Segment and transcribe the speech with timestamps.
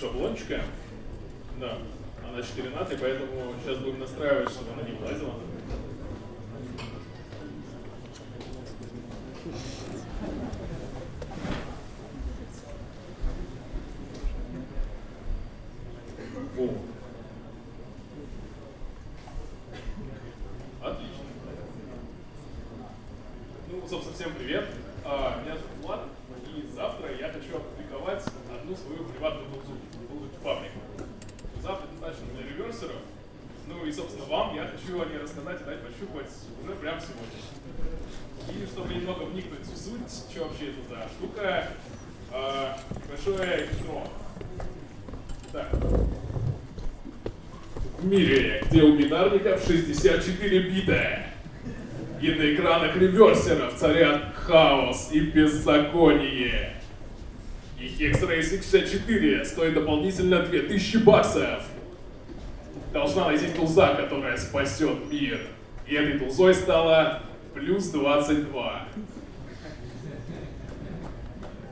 [0.00, 0.62] шаблончика.
[1.58, 1.78] Да,
[2.28, 5.34] она 4 наты, поэтому сейчас будем настраивать, чтобы она не влазила.
[16.58, 16.68] О.
[20.82, 21.24] Отлично.
[23.70, 24.64] Ну, собственно, всем привет.
[25.04, 26.00] А, Меня зовут Влад,
[26.46, 29.72] и завтра я хочу опубликовать одну свою приватную тулзу,
[30.10, 30.70] Bullet Public.
[31.54, 32.96] Тулза предназначена для реверсеров.
[33.82, 36.30] Ну и, собственно, вам я хочу о ней рассказать и дать пощупать
[36.62, 38.62] уже прямо сегодня.
[38.62, 41.68] И чтобы немного вникнуть в суть, что вообще это за штука,
[42.30, 44.06] а, большое интро.
[45.50, 45.68] Так.
[47.98, 51.26] В мире, где у бинарников 64 бита,
[52.20, 56.76] и на экранах реверсеров царят хаос и беззаконие.
[57.80, 61.64] И Hexrace X64 стоит дополнительно 2000 баксов.
[62.92, 65.40] Должна найти тулза, которая спасет мир.
[65.86, 67.22] И этой тулзой стала
[67.54, 68.88] плюс 22.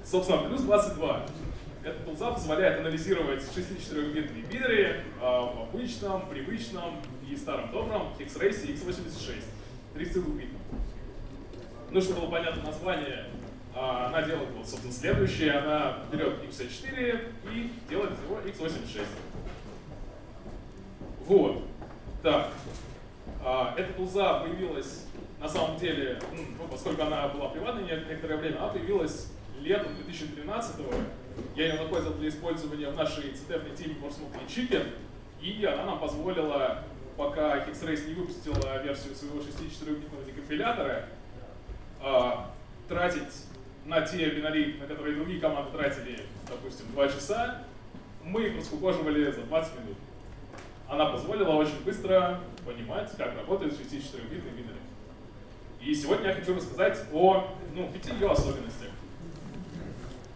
[0.02, 1.26] Собственно, плюс 22.
[1.84, 6.96] Эта тулза позволяет анализировать 64-битные биты а, в обычном, привычном
[7.30, 9.42] и старом добром Hexrace x86.
[9.94, 10.60] 32-битном.
[11.90, 13.26] Ну, чтобы было понятно название,
[13.74, 15.52] а, она делает вот, собственно, следующее.
[15.52, 19.04] Она берет x64 и делает из него x86.
[21.26, 21.62] Вот.
[22.22, 22.48] Так.
[23.44, 25.06] А, Эта тулза появилась,
[25.40, 30.94] на самом деле, ну, поскольку она была приватной некоторое время, она появилась летом 2013 -го.
[31.54, 34.86] Я ее находил для использования в нашей цитевной теме More Smoke Chicken,
[35.40, 36.82] и она нам позволила,
[37.16, 41.06] пока Hexrace не выпустила версию своего 64-битного декомпилятора,
[42.02, 42.50] а,
[42.88, 43.46] тратить
[43.86, 47.62] на те бинари, на которые другие команды тратили, допустим, 2 часа,
[48.22, 49.96] мы их раскукоживали за 20 минут.
[50.90, 54.74] Она позволила очень быстро понимать, как работает 64-битный бинарь.
[55.80, 57.46] И сегодня я хочу рассказать о
[57.76, 58.88] ну, пяти ее особенностях.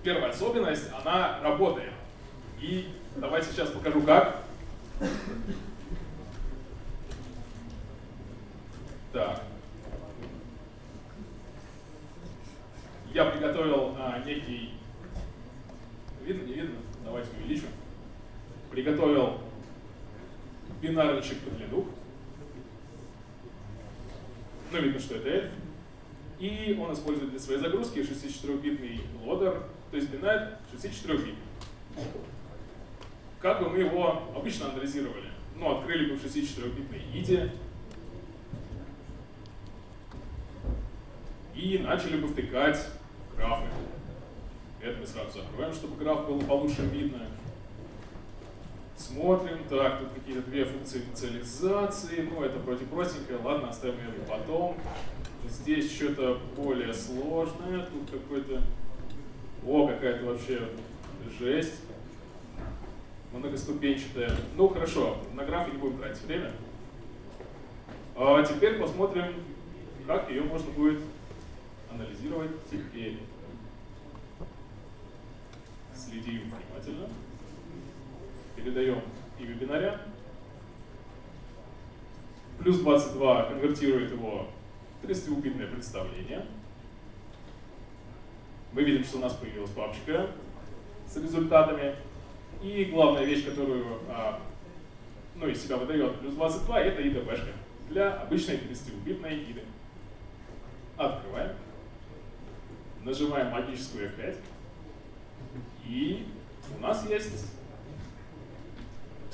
[0.04, 1.92] Первая особенность, она работает.
[2.60, 4.42] И давайте сейчас покажу как.
[9.12, 9.42] Так.
[13.12, 14.74] Я приготовил а, некий...
[16.22, 16.76] Видно, не видно?
[17.04, 17.68] Давайте увеличим.
[18.70, 19.40] Приготовил
[20.84, 21.86] бинарничек по длину.
[24.72, 25.50] Ну, видно, что это эльф.
[26.38, 31.34] И он использует для своей загрузки 64-битный лодер, то есть бинарь 64-битный.
[33.40, 35.30] Как бы мы его обычно анализировали?
[35.56, 37.50] Ну, открыли бы в 64-битной IDE,
[41.54, 42.84] и начали бы втыкать
[43.36, 43.68] графы.
[44.80, 47.28] Это мы сразу закроем, чтобы граф был получше видно.
[49.14, 54.76] Смотрим, так, тут какие-то две функции инициализации, ну это вроде простенькое, ладно, оставим ее потом.
[55.48, 58.60] Здесь что-то более сложное, тут какой-то,
[59.64, 60.68] о, какая-то вообще
[61.38, 61.74] жесть,
[63.32, 64.32] многоступенчатая.
[64.56, 66.50] Ну хорошо, на графе не будем тратить время.
[68.16, 69.32] А теперь посмотрим,
[70.08, 70.98] как ее можно будет
[71.88, 73.20] анализировать теперь.
[75.94, 77.08] Следим внимательно.
[78.56, 79.02] Передаем
[79.38, 80.00] и вебинаря.
[82.58, 84.46] Плюс 22 конвертирует его
[85.02, 86.46] в 30-убитное представление.
[88.72, 90.30] Мы видим, что у нас появилась папочка
[91.06, 91.94] с результатами.
[92.62, 94.40] И главная вещь, которую а,
[95.34, 97.52] ну, из себя выдает плюс 22, это IDB-шка
[97.88, 99.64] для обычной 30-убитной IDE.
[100.96, 101.50] Открываем
[103.04, 104.36] нажимаем магическую F5,
[105.86, 106.26] и
[106.76, 107.53] у нас есть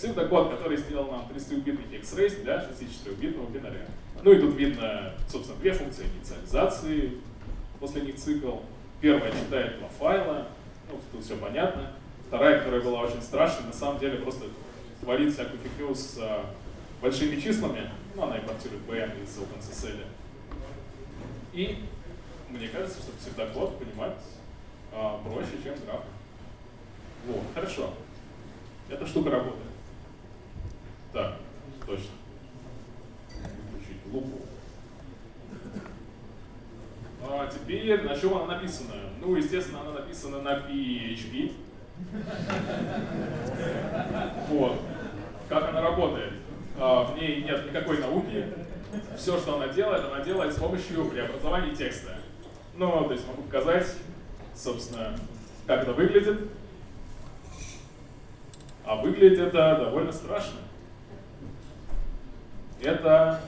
[0.01, 3.85] псевдокод, который сделал нам 32-битный X-Race для 64-битного бинаря.
[4.23, 7.19] Ну и тут видно, собственно, две функции инициализации,
[7.79, 8.57] после них цикл.
[9.03, 10.49] Первая читает два файла,
[10.91, 11.93] ну, тут все понятно.
[12.29, 14.47] Вторая, которая была очень страшной, на самом деле просто
[15.01, 16.47] творит всякую фигню с а,
[17.03, 17.91] большими числами.
[18.15, 20.05] Ну, она импортирует BM из OpenSSL.
[21.53, 21.79] И
[22.49, 24.19] мне кажется, что псевдокод понимать
[24.93, 26.03] а, проще, чем граф.
[27.27, 27.93] Вот, хорошо.
[28.89, 29.70] Эта штука работает.
[31.13, 31.35] Так,
[31.87, 32.11] точно.
[33.73, 34.39] Выключить лупу.
[37.23, 38.95] А теперь на чем она написана?
[39.21, 41.53] Ну, естественно, она написана на PHP.
[44.49, 44.81] Вот.
[45.49, 46.33] Как она работает?
[46.79, 48.47] А, в ней нет никакой науки.
[49.17, 52.17] Все, что она делает, она делает с помощью преобразования текста.
[52.77, 53.87] Ну, то есть могу показать,
[54.55, 55.17] собственно,
[55.67, 56.49] как это выглядит.
[58.85, 60.61] А выглядит это довольно страшно.
[62.83, 63.41] Это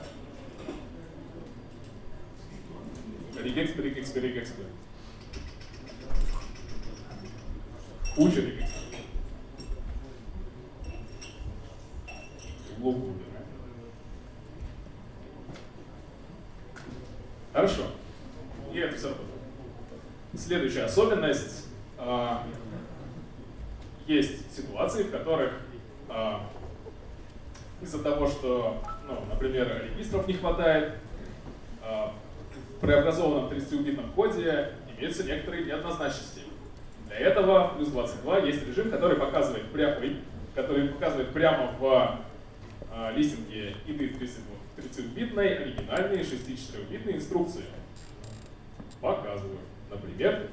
[3.41, 4.65] регекспер, регекспер, регекспер.
[8.15, 8.69] Куча регекспер.
[12.77, 13.47] Углов убираем.
[17.51, 17.83] Хорошо.
[18.71, 19.33] И это все работает.
[20.35, 21.65] Следующая особенность.
[21.97, 22.45] А,
[24.05, 25.53] есть ситуации, в которых
[26.09, 26.47] а,
[27.81, 28.81] из-за того, что,
[29.43, 30.93] например, регистров не хватает,
[31.81, 32.13] а,
[32.77, 36.41] в преобразованном 30-битном коде имеются некоторые неоднозначности.
[37.07, 40.01] Для этого в плюс 22 есть режим, который показывает прямо,
[40.55, 42.19] который показывает прямо в
[42.91, 44.13] а, листинге иды
[44.77, 47.65] 30-битной оригинальные 64-битные инструкции.
[49.01, 49.59] Показываю.
[49.89, 50.47] Например,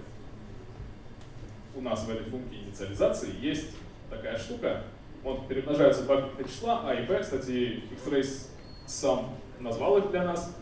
[1.77, 3.71] у нас в этой функции инициализации есть
[4.11, 4.83] такая штука.
[5.23, 7.21] Вот перемножаются два числа, А и Б.
[7.21, 8.51] Кстати, X-Rays
[8.91, 10.55] сам назвал их для нас.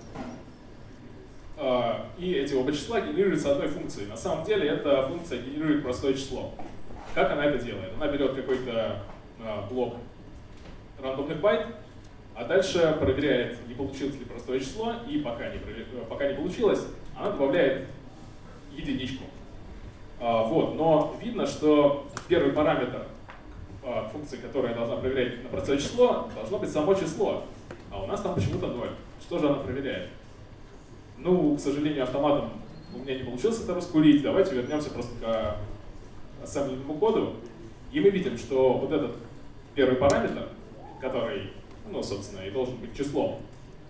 [1.57, 4.07] А, и эти оба числа генерируются одной функцией.
[4.07, 6.53] На самом деле эта функция генерирует простое число.
[7.15, 7.93] Как она это делает?
[7.97, 9.03] Она берет какой-то
[9.41, 9.97] а, блок
[11.03, 11.67] рандомных байт,
[12.35, 15.59] а дальше проверяет, не получилось ли простое число, и пока не,
[16.09, 16.85] пока не получилось,
[17.19, 17.87] она добавляет
[18.73, 19.25] единичку.
[20.21, 23.07] А, вот, но видно, что первый параметр
[24.13, 27.45] функции, которая должна проверять на простое число, должно быть само число.
[27.91, 28.89] А у нас там почему-то 0.
[29.21, 30.11] Что же она проверяет?
[31.17, 32.51] Ну, к сожалению, автоматом
[32.95, 34.23] у меня не получилось это раскурить.
[34.23, 35.57] Давайте вернемся просто к
[36.45, 37.35] ассемблерному коду.
[37.93, 39.17] И мы видим, что вот этот
[39.75, 40.49] первый параметр,
[41.01, 41.53] который,
[41.91, 43.41] ну, собственно, и должен быть числом,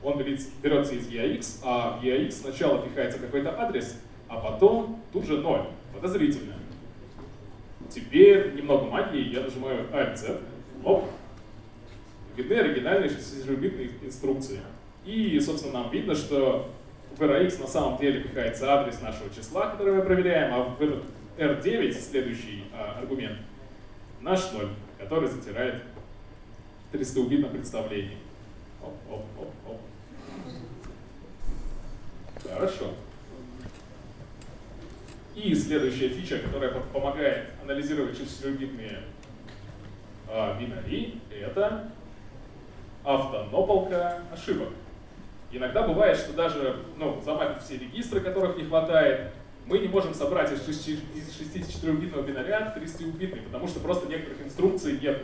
[0.03, 3.99] он берется из EAX, а в EAX сначала пихается какой-то адрес,
[4.29, 6.55] а потом тут же 0 подозрительно.
[7.91, 10.41] Теперь немного магии, я нажимаю Alt-Z,
[10.85, 11.07] оп,
[12.39, 14.61] видны оригинальные 6-битные инструкции.
[15.05, 16.71] И, собственно, нам видно, что
[17.17, 21.05] в RX на самом деле пихается адрес нашего числа, который мы проверяем, а в этот
[21.37, 23.39] R9, следующий а, аргумент,
[24.21, 24.69] наш 0,
[24.99, 25.83] который затирает
[26.93, 28.19] 300-убитном представлении.
[28.83, 29.81] Оп, оп, оп, оп.
[32.49, 32.95] Хорошо.
[35.35, 39.03] И следующая фича, которая помогает анализировать числовидные
[40.29, 41.91] а, бинари, это
[43.05, 44.69] автонополка ошибок.
[45.51, 49.33] Иногда бывает, что даже ну, замапив все регистры, которых не хватает,
[49.67, 55.23] мы не можем собрать из 64-битного бинаря 30-битный, потому что просто некоторых инструкций нет.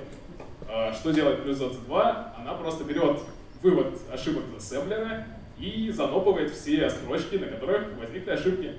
[0.69, 2.35] А, что делает плюс 22?
[2.39, 3.21] Она просто берет
[3.63, 5.27] вывод ошибок из ассемблера
[5.59, 8.73] и занопывает все строчки, на которых возникли ошибки.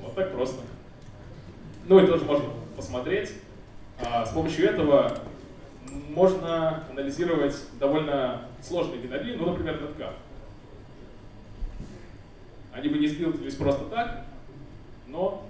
[0.00, 0.60] Вот так просто.
[1.86, 2.46] Ну и тоже можно
[2.76, 3.32] посмотреть.
[4.00, 5.18] А, с помощью этого
[5.90, 10.14] можно анализировать довольно сложные бинари, ну, например, NetCap.
[12.72, 14.24] Они бы не сбились просто так,
[15.08, 15.46] но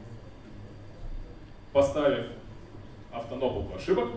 [1.72, 2.26] поставив
[3.12, 4.08] автонополку ошибок,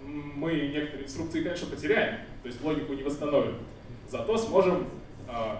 [0.00, 3.58] мы некоторые инструкции, конечно, потеряем, то есть логику не восстановим.
[4.08, 4.88] Зато сможем
[5.28, 5.56] э,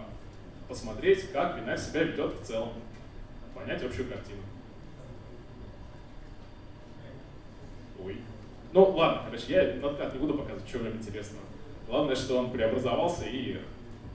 [0.69, 2.73] посмотреть, как бинарь себя ведет в целом,
[3.55, 4.43] понять общую картину.
[7.99, 8.21] Ой.
[8.77, 11.39] Ну ладно, короче, я надкат не буду показывать, что вам интересно.
[11.89, 13.57] Главное, что он преобразовался и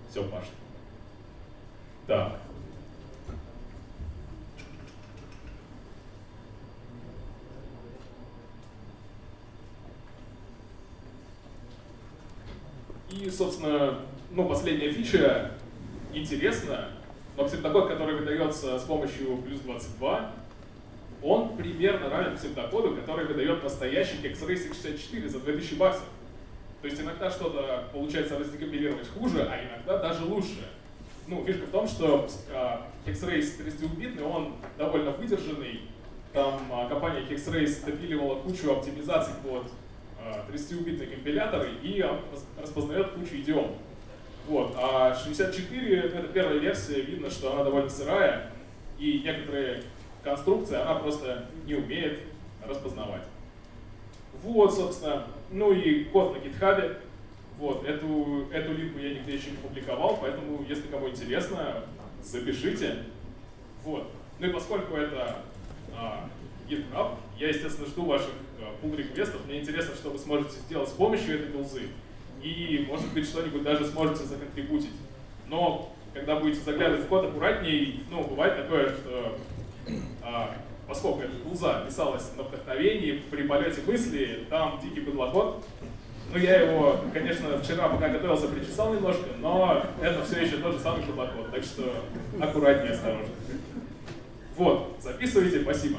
[0.07, 0.51] все пашет.
[2.05, 2.39] Так.
[13.09, 13.97] И, собственно,
[14.29, 15.53] ну, последняя фича
[16.13, 16.89] интересна,
[17.35, 20.35] но псевдокод, который выдается с помощью плюс 22,
[21.23, 26.05] он примерно равен псевдокоду, который выдает настоящий X-Ray 64 за 2000 баксов.
[26.81, 30.67] То есть иногда что-то получается раздекомпилировать хуже, а иногда даже лучше.
[31.27, 32.27] Ну, фишка в том, что
[33.05, 35.81] X-Ray 32-битный, он довольно выдержанный.
[36.33, 39.67] Там а, компания X-Ray допиливала кучу оптимизаций под
[40.49, 42.03] 32-битные а, компиляторы и
[42.59, 43.75] распознает кучу идиом.
[44.47, 44.73] Вот.
[44.75, 48.51] А 64, это первая версия, видно, что она довольно сырая,
[48.97, 49.83] и некоторые
[50.23, 52.19] конструкция, она просто не умеет
[52.65, 53.23] распознавать.
[54.43, 56.97] Вот, собственно, ну и код на GitHub.
[57.57, 61.83] Вот, эту, эту линку я нигде еще не публиковал, поэтому, если кому интересно,
[62.23, 63.03] запишите.
[63.83, 64.09] Вот.
[64.39, 65.37] Ну и поскольку это
[65.95, 66.27] а,
[66.67, 70.93] GitHub, я, естественно, жду ваших а, pull реквестов Мне интересно, что вы сможете сделать с
[70.93, 71.83] помощью этой билзы.
[72.41, 74.95] И, может быть, что-нибудь даже сможете законтрибутить.
[75.47, 79.37] Но, когда будете заглядывать в код аккуратнее, ну, бывает такое, что а,
[80.88, 85.63] поскольку эта тулза писалась на вдохновении, при полете мысли, там дикий подлоход.
[86.33, 90.79] Ну, я его, конечно, вчера, пока готовился, причесал немножко, но это все еще тот же
[90.79, 91.83] самый подлоход, так что
[92.39, 93.33] аккуратнее, осторожно.
[94.55, 95.98] Вот, записывайте, спасибо.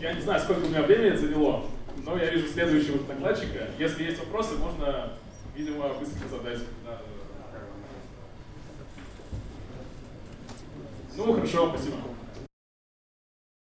[0.00, 1.66] Я не знаю, сколько у меня времени заняло,
[2.04, 3.68] но я вижу следующего докладчика.
[3.78, 5.12] Если есть вопросы, можно,
[5.60, 6.60] видимо, быстро задать.
[11.16, 11.96] Ну, хорошо, спасибо.